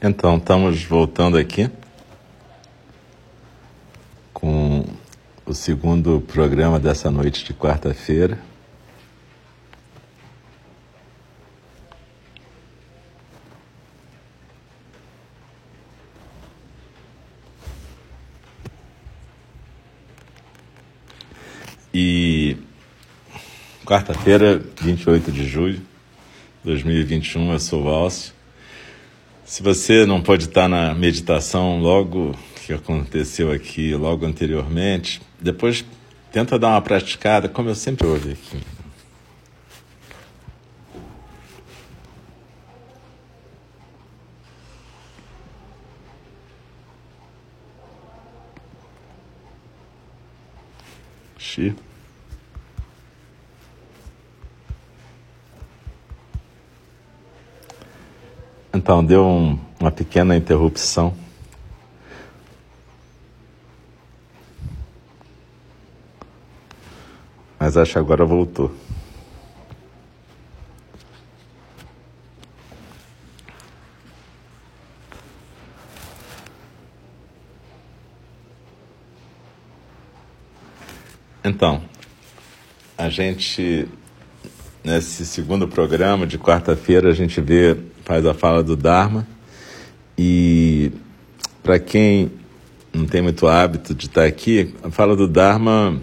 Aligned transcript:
Então, 0.00 0.36
estamos 0.36 0.84
voltando 0.84 1.36
aqui 1.36 1.68
com 4.32 4.84
o 5.44 5.52
segundo 5.52 6.20
programa 6.20 6.78
dessa 6.78 7.10
noite 7.10 7.44
de 7.44 7.52
quarta-feira. 7.52 8.38
E 21.92 22.56
quarta-feira, 23.84 24.62
28 24.80 25.32
de 25.32 25.44
julho 25.44 25.78
de 25.78 25.82
2021, 26.62 27.50
eu 27.50 27.58
sou 27.58 27.80
o 27.80 27.84
Valcio. 27.84 28.37
Se 29.48 29.62
você 29.62 30.04
não 30.04 30.20
pode 30.20 30.44
estar 30.44 30.68
na 30.68 30.94
meditação 30.94 31.80
logo 31.80 32.36
que 32.66 32.72
aconteceu 32.74 33.50
aqui, 33.50 33.94
logo 33.94 34.26
anteriormente, 34.26 35.22
depois 35.40 35.82
tenta 36.30 36.58
dar 36.58 36.68
uma 36.68 36.82
praticada, 36.82 37.48
como 37.48 37.70
eu 37.70 37.74
sempre 37.74 38.06
ouvi 38.06 38.32
aqui. 38.32 38.60
Xi. 51.38 51.74
Então, 58.78 59.04
deu 59.04 59.26
um, 59.26 59.58
uma 59.80 59.90
pequena 59.90 60.36
interrupção. 60.36 61.12
Mas 67.58 67.76
acho 67.76 67.94
que 67.94 67.98
agora 67.98 68.24
voltou. 68.24 68.72
Então, 81.42 81.82
a 82.96 83.08
gente, 83.08 83.88
nesse 84.84 85.26
segundo 85.26 85.66
programa 85.66 86.28
de 86.28 86.38
quarta-feira, 86.38 87.08
a 87.08 87.12
gente 87.12 87.40
vê 87.40 87.87
faz 88.08 88.24
a 88.24 88.32
fala 88.32 88.62
do 88.62 88.74
Dharma. 88.74 89.26
E 90.16 90.90
para 91.62 91.78
quem 91.78 92.32
não 92.90 93.04
tem 93.04 93.20
muito 93.20 93.46
hábito 93.46 93.94
de 93.94 94.06
estar 94.06 94.24
aqui, 94.24 94.74
a 94.82 94.90
fala 94.90 95.14
do 95.14 95.28
Dharma 95.28 96.00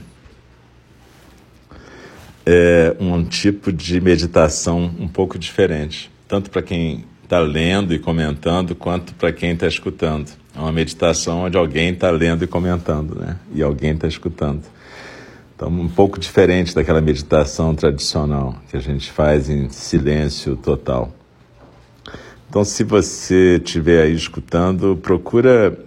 é 2.45 2.95
um 2.99 3.23
tipo 3.23 3.73
de 3.73 3.99
meditação 3.99 4.93
um 4.99 5.07
pouco 5.07 5.39
diferente, 5.39 6.11
tanto 6.27 6.51
para 6.51 6.61
quem 6.61 7.03
está 7.23 7.39
lendo 7.39 7.91
e 7.91 7.97
comentando, 7.97 8.75
quanto 8.75 9.15
para 9.15 9.33
quem 9.33 9.53
está 9.53 9.65
escutando. 9.65 10.29
É 10.55 10.59
uma 10.59 10.71
meditação 10.71 11.45
onde 11.45 11.57
alguém 11.57 11.89
está 11.89 12.11
lendo 12.11 12.43
e 12.43 12.47
comentando, 12.47 13.15
né? 13.15 13.35
E 13.51 13.63
alguém 13.63 13.93
está 13.93 14.07
escutando. 14.07 14.61
Então, 15.55 15.69
um 15.69 15.89
pouco 15.89 16.19
diferente 16.19 16.75
daquela 16.75 17.01
meditação 17.01 17.73
tradicional 17.73 18.55
que 18.69 18.77
a 18.77 18.79
gente 18.79 19.11
faz 19.11 19.49
em 19.49 19.69
silêncio 19.69 20.55
total. 20.55 21.11
Então, 22.55 22.63
se 22.63 22.85
você 22.85 23.57
estiver 23.57 24.03
aí 24.03 24.13
escutando, 24.13 24.95
procura 24.95 25.77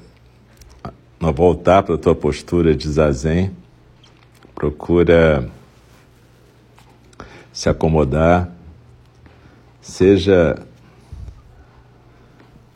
voltar 1.18 1.82
para 1.82 1.94
a 1.94 1.98
tua 1.98 2.14
postura 2.14 2.74
de 2.74 2.86
zazen, 2.86 3.56
procura 4.54 5.48
se 7.54 7.70
acomodar, 7.70 8.52
seja 9.80 10.62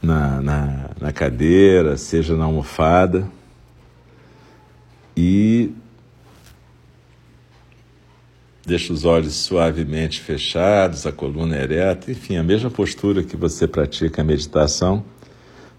na, 0.01 0.41
na, 0.41 0.91
na 0.99 1.13
cadeira, 1.13 1.99
seja 1.99 2.35
na 2.35 2.45
almofada, 2.47 3.29
e 5.15 5.71
Deixa 8.65 8.93
os 8.93 9.05
olhos 9.05 9.35
suavemente 9.35 10.21
fechados, 10.21 11.05
a 11.05 11.11
coluna 11.11 11.57
ereta, 11.57 12.13
enfim, 12.13 12.37
a 12.37 12.45
mesma 12.45 12.71
postura 12.71 13.25
que 13.25 13.37
você 13.37 13.67
pratica 13.67 14.23
a 14.23 14.25
meditação, 14.25 15.05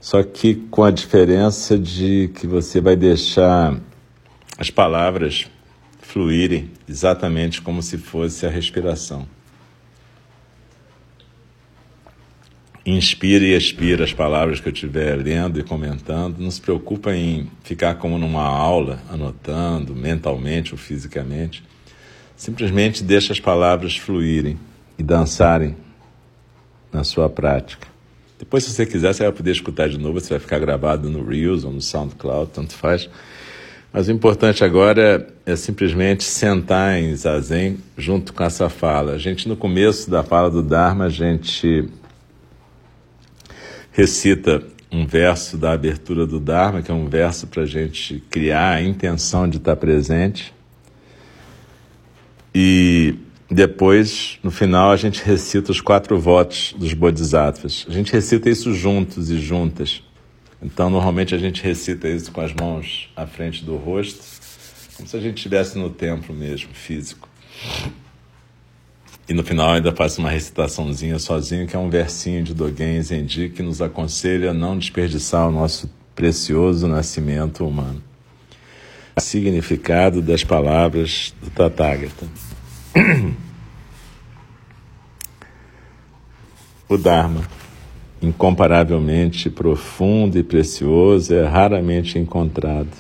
só 0.02 0.22
que 0.22 0.56
com 0.70 0.84
a 0.84 0.92
diferença 0.92 1.80
de 1.80 2.30
que 2.36 2.46
você 2.46 2.82
vai 2.82 2.98
deixar 2.98 3.80
as 4.58 4.70
palavras 4.70 5.48
fluírem 6.02 6.72
exatamente 6.88 7.62
como 7.62 7.82
se 7.82 7.98
fosse 7.98 8.46
a 8.46 8.50
respiração. 8.50 9.26
Inspira 12.86 13.46
e 13.46 13.54
expira 13.54 14.04
as 14.04 14.12
palavras 14.12 14.60
que 14.60 14.68
eu 14.68 14.74
estiver 14.74 15.16
lendo 15.16 15.58
e 15.58 15.64
comentando. 15.64 16.38
Não 16.40 16.52
se 16.52 16.60
preocupa 16.60 17.16
em 17.16 17.50
ficar 17.64 17.96
como 17.96 18.18
numa 18.18 18.44
aula, 18.44 19.02
anotando 19.10 19.96
mentalmente 19.96 20.74
ou 20.74 20.78
fisicamente. 20.78 21.64
Simplesmente 22.36 23.04
deixa 23.04 23.34
as 23.34 23.40
palavras 23.40 23.96
fluírem 23.96 24.60
e 24.98 25.04
dançarem 25.04 25.76
na 26.92 27.04
sua 27.04 27.30
prática. 27.30 27.88
Depois, 28.38 28.64
se 28.64 28.72
você 28.72 28.86
quiser, 28.86 29.14
você 29.14 29.24
vai 29.24 29.32
poder 29.32 29.52
escutar 29.52 29.88
de 29.88 29.98
novo, 29.98 30.20
você 30.20 30.30
vai 30.30 30.40
ficar 30.40 30.60
gravado 30.60 31.10
no 31.10 31.24
Reels 31.24 31.64
ou 31.64 31.72
no 31.72 31.82
SoundCloud, 31.82 32.52
tanto 32.52 32.74
faz. 32.74 33.10
Mas 33.94 34.08
o 34.08 34.12
importante 34.12 34.64
agora 34.64 35.28
é 35.46 35.56
simplesmente 35.56 36.24
sentar 36.24 37.00
em 37.00 37.16
zazen 37.16 37.78
junto 37.98 38.34
com 38.34 38.44
essa 38.44 38.68
fala. 38.68 39.14
A 39.14 39.18
gente, 39.18 39.48
no 39.48 39.56
começo 39.56 40.10
da 40.10 40.24
fala 40.24 40.50
do 40.50 40.64
Dharma, 40.64 41.06
a 41.06 41.10
gente 41.10 41.88
recita 43.92 44.64
um 44.92 45.06
verso 45.06 45.58
da 45.58 45.72
abertura 45.72 46.26
do 46.26 46.40
Dharma, 46.40 46.82
que 46.82 46.92
é 46.92 46.94
um 46.94 47.08
verso 47.08 47.48
para 47.48 47.64
a 47.64 47.66
gente 47.68 48.22
criar 48.30 48.74
a 48.74 48.82
intenção 48.82 49.48
de 49.48 49.58
estar 49.58 49.76
presente. 49.76 50.54
E 52.54 53.16
depois, 53.50 54.38
no 54.44 54.52
final, 54.52 54.92
a 54.92 54.98
gente 54.98 55.24
recita 55.24 55.72
os 55.72 55.82
quatro 55.82 56.20
votos 56.20 56.74
dos 56.78 56.94
Bodhisattvas. 56.94 57.86
A 57.90 57.92
gente 57.92 58.12
recita 58.12 58.50
isso 58.50 58.74
juntos 58.74 59.32
e 59.32 59.40
juntas. 59.40 60.04
Então, 60.62 60.90
normalmente 60.90 61.34
a 61.34 61.38
gente 61.38 61.64
recita 61.64 62.08
isso 62.08 62.32
com 62.32 62.42
as 62.42 62.54
mãos 62.54 63.10
à 63.16 63.26
frente 63.26 63.64
do 63.64 63.76
rosto, 63.76 64.24
como 64.96 65.10
se 65.10 65.18
a 65.18 65.20
gente 65.20 65.38
estivesse 65.38 65.78
no 65.78 65.90
templo 65.90 66.34
mesmo, 66.34 66.70
físico. 66.74 67.28
E 69.28 69.34
no 69.34 69.44
final 69.44 69.72
ainda 69.72 69.92
faz 69.92 70.18
uma 70.18 70.30
recitaçãozinha 70.30 71.18
sozinho, 71.18 71.68
que 71.68 71.76
é 71.76 71.80
um 71.80 71.90
versinho 71.90 72.44
de 72.44 72.54
Dogen 72.54 73.02
Zenji 73.02 73.50
que 73.50 73.64
nos 73.64 73.82
aconselha 73.82 74.52
a 74.52 74.54
não 74.54 74.78
desperdiçar 74.78 75.48
o 75.48 75.52
nosso 75.52 75.90
precioso 76.16 76.88
nascimento 76.88 77.66
humano 77.66 78.02
significado 79.22 80.22
das 80.22 80.44
palavras 80.44 81.34
do 81.42 81.50
Tathagata. 81.50 82.28
O 86.90 86.98
Dharma, 86.98 87.42
incomparavelmente 88.22 89.50
profundo 89.50 90.38
e 90.38 90.44
precioso, 90.44 91.34
é 91.34 91.44
raramente 91.44 92.20
encontrado, 92.20 92.92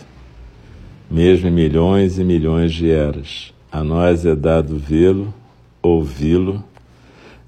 mesmo 1.11 1.47
em 1.47 1.51
milhões 1.51 2.17
e 2.17 2.23
milhões 2.23 2.73
de 2.73 2.89
eras. 2.89 3.53
A 3.71 3.83
nós 3.83 4.25
é 4.25 4.35
dado 4.35 4.79
vê-lo, 4.79 5.31
ouvi-lo, 5.79 6.63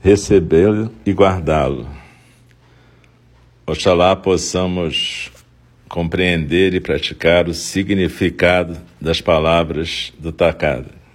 recebê-lo 0.01 0.91
e 1.03 1.13
guardá-lo. 1.13 1.87
Oxalá 3.65 4.15
possamos 4.15 5.31
compreender 5.87 6.73
e 6.73 6.79
praticar 6.79 7.47
o 7.47 7.53
significado 7.53 8.77
das 8.99 9.21
palavras 9.21 10.11
do 10.19 10.31
Takada. 10.31 11.05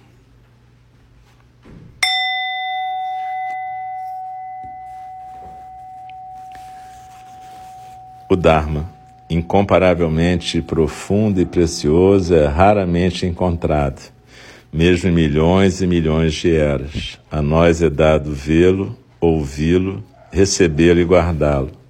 O 8.29 8.35
Dharma, 8.37 8.89
incomparavelmente 9.29 10.61
profundo 10.61 11.41
e 11.41 11.45
precioso, 11.45 12.33
é 12.33 12.47
raramente 12.47 13.25
encontrado, 13.25 14.01
mesmo 14.71 15.09
em 15.09 15.11
milhões 15.11 15.81
e 15.81 15.87
milhões 15.87 16.33
de 16.33 16.55
eras. 16.55 17.19
A 17.29 17.41
nós 17.41 17.81
é 17.81 17.89
dado 17.89 18.31
vê-lo, 18.31 18.97
ouvi-lo, 19.19 20.01
recebê-lo 20.31 21.01
e 21.01 21.03
guardá-lo. 21.03 21.80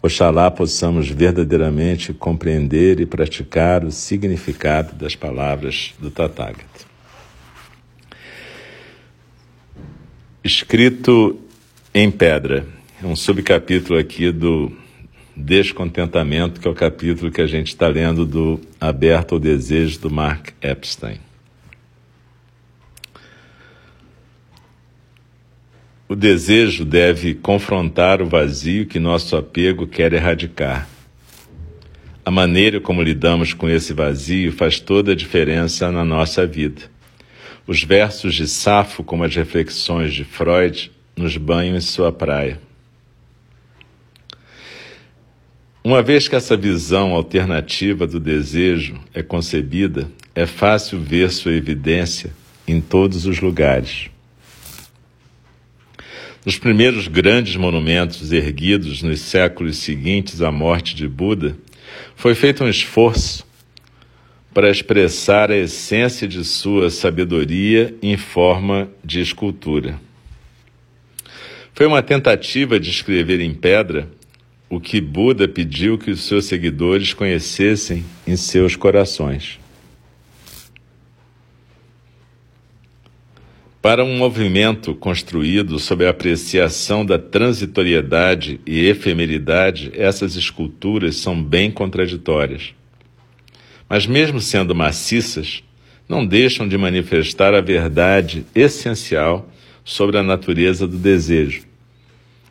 Oxalá 0.00 0.48
possamos 0.50 1.08
verdadeiramente 1.08 2.12
compreender 2.12 3.00
e 3.00 3.06
praticar 3.06 3.84
o 3.84 3.90
significado 3.90 4.94
das 4.94 5.16
palavras 5.16 5.92
do 5.98 6.10
Tathagata. 6.10 6.86
Escrito 10.44 11.40
em 11.92 12.10
pedra, 12.10 12.64
é 13.02 13.06
um 13.06 13.16
subcapítulo 13.16 13.98
aqui 13.98 14.30
do 14.30 14.72
descontentamento, 15.36 16.60
que 16.60 16.68
é 16.68 16.70
o 16.70 16.74
capítulo 16.74 17.30
que 17.30 17.40
a 17.40 17.46
gente 17.46 17.68
está 17.68 17.88
lendo 17.88 18.24
do 18.24 18.60
Aberto 18.80 19.34
ao 19.34 19.40
Desejo 19.40 20.00
do 20.00 20.10
Mark 20.10 20.50
Epstein. 20.62 21.18
O 26.10 26.16
desejo 26.16 26.86
deve 26.86 27.34
confrontar 27.34 28.22
o 28.22 28.26
vazio 28.26 28.86
que 28.86 28.98
nosso 28.98 29.36
apego 29.36 29.86
quer 29.86 30.14
erradicar. 30.14 30.88
A 32.24 32.30
maneira 32.30 32.80
como 32.80 33.02
lidamos 33.02 33.52
com 33.52 33.68
esse 33.68 33.92
vazio 33.92 34.50
faz 34.50 34.80
toda 34.80 35.12
a 35.12 35.14
diferença 35.14 35.92
na 35.92 36.06
nossa 36.06 36.46
vida. 36.46 36.80
Os 37.66 37.84
versos 37.84 38.34
de 38.34 38.48
Safo, 38.48 39.04
como 39.04 39.22
as 39.22 39.36
reflexões 39.36 40.14
de 40.14 40.24
Freud, 40.24 40.90
nos 41.14 41.36
banham 41.36 41.76
em 41.76 41.80
sua 41.80 42.10
praia. 42.10 42.58
Uma 45.84 46.02
vez 46.02 46.26
que 46.26 46.36
essa 46.36 46.56
visão 46.56 47.12
alternativa 47.12 48.06
do 48.06 48.18
desejo 48.18 48.98
é 49.12 49.22
concebida, 49.22 50.10
é 50.34 50.46
fácil 50.46 50.98
ver 51.00 51.30
sua 51.30 51.52
evidência 51.52 52.32
em 52.66 52.80
todos 52.80 53.26
os 53.26 53.40
lugares. 53.40 54.08
Nos 56.48 56.56
primeiros 56.56 57.08
grandes 57.08 57.56
monumentos 57.56 58.32
erguidos 58.32 59.02
nos 59.02 59.20
séculos 59.20 59.76
seguintes 59.76 60.40
à 60.40 60.50
morte 60.50 60.94
de 60.94 61.06
Buda, 61.06 61.54
foi 62.16 62.34
feito 62.34 62.64
um 62.64 62.68
esforço 62.70 63.46
para 64.54 64.70
expressar 64.70 65.50
a 65.50 65.56
essência 65.58 66.26
de 66.26 66.42
sua 66.42 66.88
sabedoria 66.88 67.94
em 68.00 68.16
forma 68.16 68.88
de 69.04 69.20
escultura. 69.20 70.00
Foi 71.74 71.84
uma 71.86 72.02
tentativa 72.02 72.80
de 72.80 72.88
escrever 72.88 73.40
em 73.40 73.52
pedra 73.52 74.08
o 74.70 74.80
que 74.80 75.02
Buda 75.02 75.46
pediu 75.46 75.98
que 75.98 76.10
os 76.10 76.22
seus 76.22 76.46
seguidores 76.46 77.12
conhecessem 77.12 78.06
em 78.26 78.36
seus 78.36 78.74
corações. 78.74 79.60
Para 83.88 84.04
um 84.04 84.18
movimento 84.18 84.94
construído 84.94 85.78
sob 85.78 86.04
a 86.04 86.10
apreciação 86.10 87.06
da 87.06 87.18
transitoriedade 87.18 88.60
e 88.66 88.84
efemeridade, 88.84 89.90
essas 89.94 90.36
esculturas 90.36 91.16
são 91.16 91.42
bem 91.42 91.70
contraditórias. 91.70 92.74
Mas, 93.88 94.06
mesmo 94.06 94.42
sendo 94.42 94.74
maciças, 94.74 95.64
não 96.06 96.26
deixam 96.26 96.68
de 96.68 96.76
manifestar 96.76 97.54
a 97.54 97.62
verdade 97.62 98.44
essencial 98.54 99.50
sobre 99.82 100.18
a 100.18 100.22
natureza 100.22 100.86
do 100.86 100.98
desejo, 100.98 101.62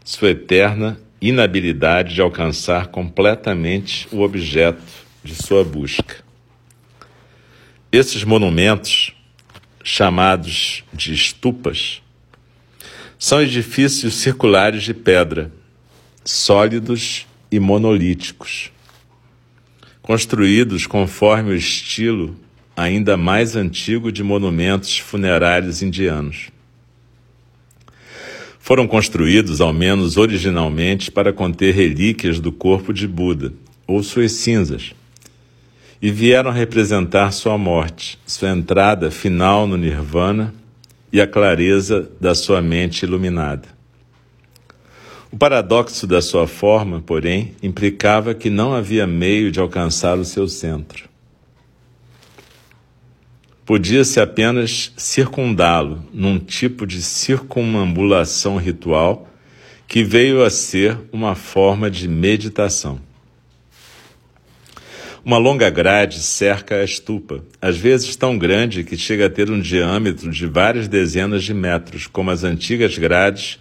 sua 0.04 0.32
eterna 0.32 1.00
inabilidade 1.22 2.16
de 2.16 2.22
alcançar 2.22 2.88
completamente 2.88 4.08
o 4.12 4.22
objeto 4.22 4.82
de 5.24 5.36
sua 5.36 5.64
busca. 5.64 6.16
Esses 7.92 8.24
monumentos 8.24 9.16
chamados 9.90 10.84
de 10.92 11.14
estupas, 11.14 12.02
são 13.18 13.42
edifícios 13.42 14.16
circulares 14.16 14.84
de 14.84 14.94
pedra, 14.94 15.50
sólidos 16.26 17.26
e 17.50 17.58
monolíticos, 17.58 18.70
construídos 20.02 20.86
conforme 20.86 21.52
o 21.52 21.56
estilo 21.56 22.38
ainda 22.76 23.16
mais 23.16 23.56
antigo 23.56 24.12
de 24.12 24.24
monumentos 24.24 24.98
funerários 25.00 25.82
indianos. 25.82 26.50
Foram 28.60 28.86
construídos, 28.86 29.62
ao 29.62 29.72
menos 29.72 30.18
originalmente, 30.18 31.10
para 31.10 31.32
conter 31.32 31.74
relíquias 31.74 32.42
do 32.42 32.52
corpo 32.52 32.92
de 32.92 33.08
Buda 33.08 33.54
ou 33.88 34.04
suas 34.04 34.34
cinzas 34.34 34.94
e 36.02 36.12
vieram 36.12 36.52
representar 36.52 37.32
sua 37.32 37.58
morte, 37.58 38.20
sua 38.26 38.50
entrada 38.50 39.10
final 39.10 39.66
no 39.68 39.78
Nirvana 39.78 40.54
e 41.12 41.20
a 41.20 41.28
clareza 41.28 42.10
da 42.20 42.36
sua 42.36 42.62
mente 42.62 43.04
iluminada. 43.04 43.68
O 45.32 45.38
paradoxo 45.38 46.08
da 46.08 46.22
sua 46.22 46.48
forma, 46.48 47.02
porém, 47.02 47.54
implicava 47.62 48.34
que 48.34 48.50
não 48.50 48.74
havia 48.74 49.06
meio 49.06 49.52
de 49.52 49.60
alcançar 49.60 50.18
o 50.18 50.26
seu 50.26 50.48
centro. 50.48 51.10
Podia-se 53.66 54.22
apenas 54.22 54.94
circundá-lo 54.96 56.02
num 56.14 56.40
tipo 56.40 56.88
de 56.88 57.02
circumambulação 57.02 58.56
ritual 58.56 59.28
que 59.86 60.04
veio 60.04 60.44
a 60.44 60.50
ser 60.50 60.98
uma 61.12 61.36
forma 61.36 61.92
de 61.92 62.08
meditação. 62.08 63.07
Uma 65.28 65.38
longa 65.38 65.70
grade 65.70 66.20
cerca 66.20 66.76
a 66.76 66.86
estupa, 66.86 67.44
às 67.62 67.76
vezes 67.76 68.16
tão 68.16 68.38
grande 68.38 68.86
que 68.86 68.96
chega 68.96 69.26
a 69.26 69.30
ter 69.30 69.52
um 69.52 69.60
diâmetro 69.60 70.32
de 70.32 70.46
várias 70.46 70.88
dezenas 70.88 71.44
de 71.44 71.54
metros, 71.54 72.08
como 72.08 72.32
as 72.32 72.46
antigas 72.46 72.98
grades 72.98 73.60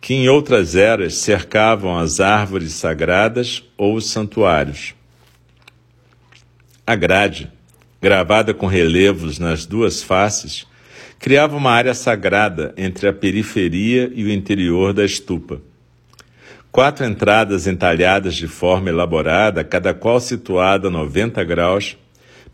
que 0.00 0.14
em 0.14 0.28
outras 0.28 0.76
eras 0.76 1.16
cercavam 1.16 1.98
as 1.98 2.20
árvores 2.20 2.74
sagradas 2.74 3.60
ou 3.76 3.96
os 3.96 4.08
santuários. 4.08 4.94
A 6.86 6.94
grade, 6.94 7.50
gravada 8.00 8.54
com 8.54 8.68
relevos 8.68 9.40
nas 9.40 9.66
duas 9.66 10.04
faces, 10.04 10.64
criava 11.18 11.56
uma 11.56 11.72
área 11.72 11.92
sagrada 11.92 12.72
entre 12.76 13.08
a 13.08 13.12
periferia 13.12 14.08
e 14.14 14.22
o 14.22 14.30
interior 14.30 14.92
da 14.92 15.04
estupa. 15.04 15.60
Quatro 16.72 17.04
entradas 17.04 17.66
entalhadas 17.66 18.36
de 18.36 18.46
forma 18.46 18.90
elaborada, 18.90 19.64
cada 19.64 19.92
qual 19.92 20.20
situada 20.20 20.86
a 20.86 20.90
90 20.90 21.42
graus, 21.42 21.96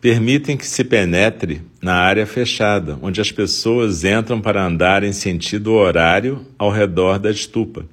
permitem 0.01 0.57
que 0.57 0.67
se 0.67 0.83
penetre 0.85 1.61
na 1.83 1.97
área 1.97 2.27
fechada, 2.27 2.99
onde 3.03 3.21
as 3.21 3.31
pessoas 3.31 4.05
entram 4.05 4.41
para 4.41 4.65
andar 4.65 5.05
em 5.05 5.13
sentido 5.13 5.75
horário 5.75 6.47
ao 6.59 6.71
redor 6.71 7.19
da 7.19 7.31
estupa, 7.31 7.85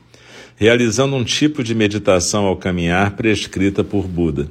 realizando 0.55 1.13
um 1.13 1.25
tipo 1.25 1.62
de 1.62 1.75
meditação 1.75 2.45
ao 2.45 2.55
caminhar 2.55 3.12
prescrita 3.17 3.83
por 3.83 4.07
Buda. 4.07 4.48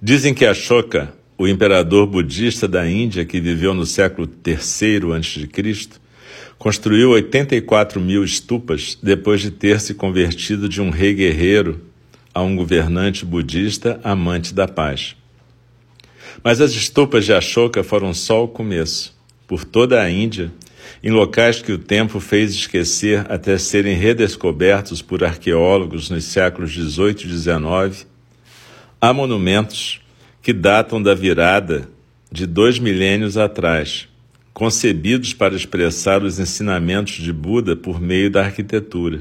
Dizem 0.00 0.32
que 0.32 0.46
Ashoka, 0.46 1.12
o 1.36 1.48
imperador 1.48 2.06
budista 2.06 2.68
da 2.68 2.88
Índia 2.88 3.24
que 3.24 3.40
viveu 3.40 3.74
no 3.74 3.84
século 3.84 4.28
III 4.46 5.16
a.C., 5.16 5.98
construiu 6.58 7.10
84 7.10 8.00
mil 8.00 8.24
estupas 8.24 8.98
depois 9.02 9.40
de 9.40 9.50
ter 9.50 9.80
se 9.80 9.94
convertido 9.94 10.68
de 10.68 10.80
um 10.82 10.90
rei 10.90 11.14
guerreiro 11.14 11.80
a 12.34 12.42
um 12.42 12.56
governante 12.56 13.24
budista 13.24 14.00
amante 14.02 14.52
da 14.52 14.66
paz. 14.66 15.16
Mas 16.42 16.60
as 16.60 16.72
estupas 16.72 17.24
de 17.24 17.32
Ashoka 17.32 17.82
foram 17.82 18.12
só 18.12 18.44
o 18.44 18.48
começo. 18.48 19.16
Por 19.46 19.64
toda 19.64 20.00
a 20.00 20.10
Índia, 20.10 20.52
em 21.02 21.10
locais 21.10 21.62
que 21.62 21.72
o 21.72 21.78
tempo 21.78 22.20
fez 22.20 22.52
esquecer 22.52 23.24
até 23.30 23.56
serem 23.56 23.96
redescobertos 23.96 25.00
por 25.00 25.24
arqueólogos 25.24 26.10
nos 26.10 26.24
séculos 26.24 26.72
18 26.72 27.24
e 27.24 27.28
19, 27.28 28.04
há 29.00 29.12
monumentos 29.12 30.00
que 30.42 30.52
datam 30.52 31.02
da 31.02 31.14
virada 31.14 31.88
de 32.30 32.46
dois 32.46 32.78
milênios 32.78 33.36
atrás, 33.36 34.07
concebidos 34.58 35.32
para 35.32 35.54
expressar 35.54 36.24
os 36.24 36.40
ensinamentos 36.40 37.14
de 37.14 37.32
Buda 37.32 37.76
por 37.76 38.00
meio 38.00 38.28
da 38.28 38.44
arquitetura. 38.44 39.20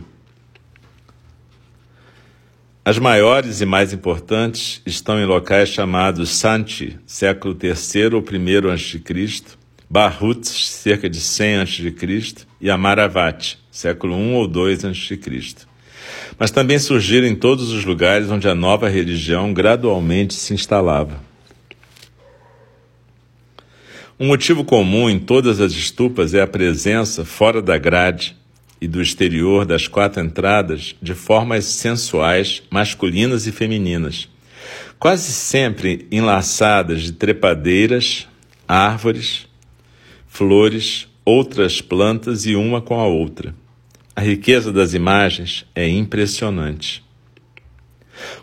As 2.84 2.98
maiores 2.98 3.62
e 3.62 3.66
mais 3.66 3.94
importantes 3.94 4.82
estão 4.84 5.20
em 5.20 5.28
locais 5.28 5.70
chamados 5.70 6.32
Santi, 6.32 6.98
século 7.06 7.56
III 7.62 8.16
ou 8.16 8.24
I 8.24 8.72
a.C., 8.74 9.58
Barhut, 9.88 10.48
cerca 10.48 11.08
de 11.08 11.20
100 11.20 11.58
a.C., 11.58 12.48
e 12.60 12.72
Amaravati, 12.72 13.60
século 13.70 14.16
I 14.18 14.34
ou 14.34 14.46
II 14.46 14.90
a.C. 14.90 15.20
Mas 16.40 16.50
também 16.50 16.80
surgiram 16.80 17.28
em 17.28 17.36
todos 17.36 17.72
os 17.72 17.86
lugares 17.86 18.32
onde 18.32 18.50
a 18.50 18.56
nova 18.56 18.90
religião 18.90 19.54
gradualmente 19.54 20.34
se 20.34 20.56
instalava. 20.56 21.27
Um 24.20 24.26
motivo 24.26 24.66
comum 24.66 25.08
em 25.08 25.20
todas 25.20 25.62
as 25.62 25.74
estupas 25.74 26.34
é 26.34 26.42
a 26.42 26.48
presença, 26.48 27.24
fora 27.24 27.62
da 27.62 27.78
grade 27.78 28.36
e 28.82 28.88
do 28.88 29.00
exterior 29.00 29.64
das 29.64 29.88
quatro 29.88 30.24
entradas, 30.24 30.96
de 31.00 31.14
formas 31.14 31.66
sensuais, 31.66 32.64
masculinas 32.72 33.46
e 33.46 33.52
femininas, 33.52 34.28
quase 34.98 35.32
sempre 35.32 36.08
enlaçadas 36.12 37.04
de 37.04 37.12
trepadeiras, 37.12 38.28
árvores, 38.68 39.48
flores, 40.28 41.08
outras 41.24 41.80
plantas 41.80 42.48
e 42.48 42.56
uma 42.56 42.82
com 42.82 43.00
a 43.00 43.06
outra. 43.06 43.54
A 44.16 44.22
riqueza 44.22 44.74
das 44.74 44.96
imagens 44.96 45.64
é 45.76 45.88
impressionante. 45.88 47.04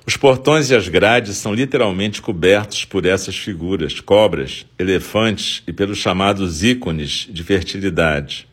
Os 0.07 0.17
portões 0.17 0.71
e 0.71 0.75
as 0.75 0.89
grades 0.89 1.37
são 1.37 1.55
literalmente 1.55 2.21
cobertos 2.21 2.85
por 2.85 3.07
essas 3.07 3.37
figuras, 3.37 4.01
cobras, 4.01 4.67
elefantes 4.79 5.63
e 5.67 5.73
pelos 5.73 5.99
chamados 5.99 6.63
ícones 6.63 7.27
de 7.31 7.43
fertilidade, 7.43 8.47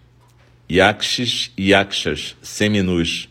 yakshis 0.69 1.51
e 1.57 1.69
yakshas, 1.69 2.35
seminus, 2.41 3.29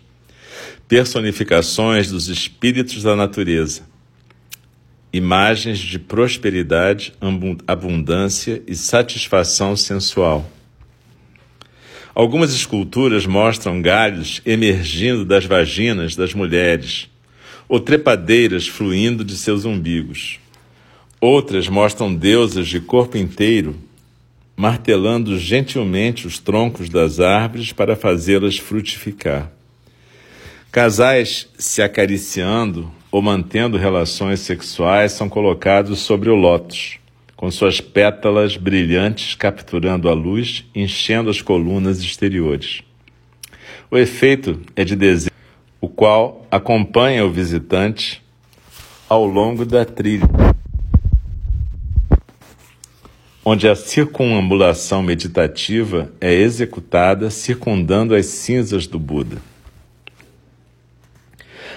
personificações 0.87 2.11
dos 2.11 2.28
espíritos 2.28 3.02
da 3.02 3.16
natureza, 3.16 3.83
imagens 5.12 5.78
de 5.78 5.99
prosperidade, 5.99 7.12
abundância 7.66 8.62
e 8.66 8.75
satisfação 8.75 9.75
sensual. 9.76 10.49
Algumas 12.14 12.52
esculturas 12.52 13.25
mostram 13.25 13.80
galhos 13.80 14.42
emergindo 14.45 15.25
das 15.25 15.45
vaginas 15.45 16.14
das 16.16 16.35
mulheres, 16.35 17.10
ou 17.71 17.79
trepadeiras 17.79 18.67
fluindo 18.67 19.25
de 19.25 19.37
seus 19.37 19.65
umbigos. 19.65 20.41
Outras 21.21 21.69
mostram 21.69 22.12
deusas 22.12 22.67
de 22.67 22.81
corpo 22.81 23.17
inteiro 23.17 23.77
martelando 24.57 25.39
gentilmente 25.39 26.27
os 26.27 26.39
troncos 26.39 26.91
das 26.91 27.21
árvores 27.21 27.73
para 27.73 27.95
fazê-las 27.95 28.59
frutificar. 28.59 29.50
Casais 30.73 31.49
se 31.57 31.81
acariciando 31.81 32.91
ou 33.11 33.23
mantendo 33.23 33.79
relações 33.79 34.41
sexuais 34.41 35.12
são 35.12 35.29
colocados 35.29 36.00
sobre 36.00 36.29
o 36.29 36.35
lótus, 36.35 36.99
com 37.37 37.50
suas 37.50 37.81
pétalas 37.81 38.57
brilhantes 38.57 39.35
capturando 39.37 40.09
a 40.09 40.12
luz, 40.12 40.65
enchendo 40.75 41.31
as 41.31 41.41
colunas 41.41 42.00
exteriores. 42.00 42.83
O 43.91 43.97
efeito 43.97 44.61
é 44.77 44.85
de 44.85 44.95
desejo, 44.95 45.30
o 45.81 45.89
qual 45.89 46.47
acompanha 46.51 47.25
o 47.25 47.31
visitante 47.31 48.23
ao 49.09 49.25
longo 49.25 49.65
da 49.65 49.85
trilha, 49.85 50.29
onde 53.45 53.67
a 53.67 53.75
circunambulação 53.75 55.03
meditativa 55.03 56.13
é 56.21 56.33
executada 56.33 57.31
circundando 57.31 58.15
as 58.15 58.27
cinzas 58.27 58.87
do 58.87 58.99
Buda. 58.99 59.39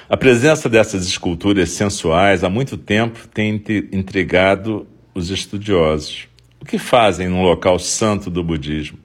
A 0.09 0.17
presença 0.17 0.69
dessas 0.69 1.07
esculturas 1.07 1.69
sensuais 1.71 2.43
há 2.43 2.49
muito 2.49 2.77
tempo 2.77 3.27
tem 3.29 3.63
intrigado 3.91 4.85
os 5.15 5.29
estudiosos. 5.29 6.27
O 6.59 6.65
que 6.65 6.77
fazem 6.77 7.29
num 7.29 7.41
local 7.41 7.79
santo 7.79 8.29
do 8.29 8.43
budismo? 8.43 9.02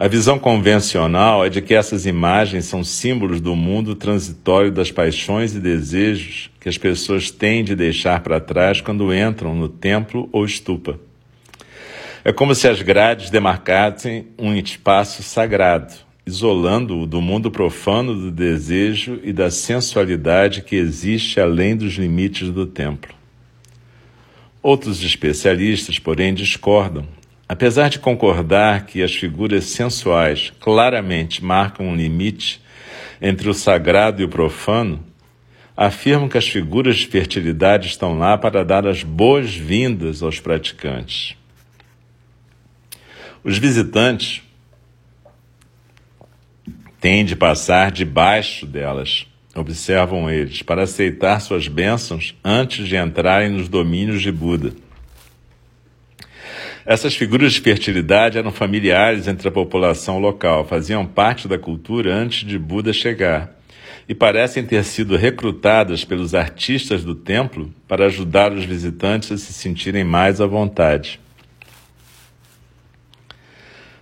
A 0.00 0.06
visão 0.06 0.38
convencional 0.38 1.44
é 1.44 1.48
de 1.48 1.60
que 1.60 1.74
essas 1.74 2.06
imagens 2.06 2.66
são 2.66 2.84
símbolos 2.84 3.40
do 3.40 3.56
mundo 3.56 3.96
transitório 3.96 4.70
das 4.70 4.92
paixões 4.92 5.56
e 5.56 5.58
desejos 5.60 6.50
que 6.60 6.68
as 6.68 6.78
pessoas 6.78 7.32
têm 7.32 7.64
de 7.64 7.74
deixar 7.74 8.20
para 8.20 8.38
trás 8.38 8.80
quando 8.80 9.12
entram 9.12 9.56
no 9.56 9.68
templo 9.68 10.28
ou 10.30 10.44
estupa. 10.44 11.00
É 12.24 12.32
como 12.32 12.54
se 12.54 12.68
as 12.68 12.80
grades 12.80 13.28
demarcassem 13.28 14.28
um 14.38 14.54
espaço 14.54 15.20
sagrado, 15.24 15.92
isolando-o 16.24 17.04
do 17.04 17.20
mundo 17.20 17.50
profano 17.50 18.14
do 18.14 18.30
desejo 18.30 19.18
e 19.24 19.32
da 19.32 19.50
sensualidade 19.50 20.62
que 20.62 20.76
existe 20.76 21.40
além 21.40 21.74
dos 21.74 21.94
limites 21.94 22.52
do 22.52 22.66
templo. 22.66 23.12
Outros 24.62 25.02
especialistas, 25.02 25.98
porém, 25.98 26.32
discordam. 26.32 27.17
Apesar 27.48 27.88
de 27.88 27.98
concordar 27.98 28.84
que 28.84 29.02
as 29.02 29.14
figuras 29.14 29.64
sensuais 29.64 30.52
claramente 30.60 31.42
marcam 31.42 31.86
um 31.86 31.96
limite 31.96 32.60
entre 33.22 33.48
o 33.48 33.54
sagrado 33.54 34.20
e 34.20 34.24
o 34.26 34.28
profano, 34.28 35.02
afirmam 35.74 36.28
que 36.28 36.36
as 36.36 36.46
figuras 36.46 36.96
de 36.96 37.06
fertilidade 37.06 37.86
estão 37.86 38.18
lá 38.18 38.36
para 38.36 38.64
dar 38.64 38.86
as 38.86 39.02
boas-vindas 39.02 40.22
aos 40.22 40.38
praticantes. 40.38 41.36
Os 43.42 43.56
visitantes 43.56 44.42
têm 47.00 47.24
de 47.24 47.34
passar 47.34 47.90
debaixo 47.90 48.66
delas, 48.66 49.26
observam 49.54 50.28
eles, 50.28 50.62
para 50.62 50.82
aceitar 50.82 51.40
suas 51.40 51.66
bênçãos 51.66 52.36
antes 52.44 52.86
de 52.86 52.96
entrarem 52.96 53.48
nos 53.48 53.68
domínios 53.68 54.20
de 54.20 54.30
Buda. 54.30 54.72
Essas 56.88 57.14
figuras 57.14 57.52
de 57.52 57.60
fertilidade 57.60 58.38
eram 58.38 58.50
familiares 58.50 59.28
entre 59.28 59.46
a 59.46 59.52
população 59.52 60.18
local, 60.18 60.64
faziam 60.64 61.04
parte 61.04 61.46
da 61.46 61.58
cultura 61.58 62.14
antes 62.14 62.48
de 62.48 62.58
Buda 62.58 62.94
chegar 62.94 63.54
e 64.08 64.14
parecem 64.14 64.64
ter 64.64 64.82
sido 64.84 65.14
recrutadas 65.14 66.02
pelos 66.02 66.34
artistas 66.34 67.04
do 67.04 67.14
templo 67.14 67.70
para 67.86 68.06
ajudar 68.06 68.54
os 68.54 68.64
visitantes 68.64 69.30
a 69.30 69.36
se 69.36 69.52
sentirem 69.52 70.02
mais 70.02 70.40
à 70.40 70.46
vontade. 70.46 71.20